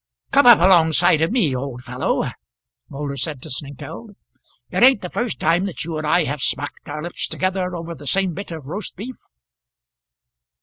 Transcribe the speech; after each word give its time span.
"Come 0.31 0.47
up 0.47 0.57
along 0.57 0.93
side 0.93 1.21
of 1.21 1.31
me, 1.31 1.55
old 1.55 1.83
fellow," 1.83 2.27
Moulder 2.89 3.15
said 3.17 3.39
to 3.43 3.51
Snengkeld. 3.51 4.15
"It 4.71 4.81
ain't 4.81 5.03
the 5.03 5.11
first 5.11 5.39
time 5.39 5.67
that 5.67 5.85
you 5.85 5.95
and 5.99 6.07
I 6.07 6.23
have 6.23 6.41
smacked 6.41 6.89
our 6.89 7.03
lips 7.03 7.27
together 7.27 7.75
over 7.75 7.93
the 7.93 8.07
same 8.07 8.33
bit 8.33 8.49
of 8.49 8.67
roast 8.67 8.95
beef." 8.95 9.17